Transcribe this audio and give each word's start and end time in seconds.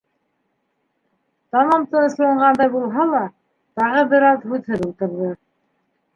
Тамам 1.55 1.83
тынысланғандай 1.91 2.73
булһа 2.77 3.07
ла, 3.11 3.21
тағы 3.83 4.03
бер 4.17 4.27
аҙ 4.33 4.51
һүҙһеҙ 4.55 4.85
ултырҙы. 4.89 5.31